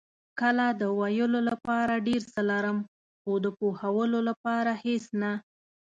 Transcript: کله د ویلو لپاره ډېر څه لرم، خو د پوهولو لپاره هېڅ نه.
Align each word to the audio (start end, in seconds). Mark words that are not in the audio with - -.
کله 0.39 0.65
د 0.81 0.83
ویلو 0.99 1.39
لپاره 1.49 1.93
ډېر 2.07 2.21
څه 2.33 2.41
لرم، 2.49 2.77
خو 3.21 3.31
د 3.45 3.47
پوهولو 3.59 4.19
لپاره 4.29 4.71
هېڅ 4.85 5.03
نه. 5.21 5.31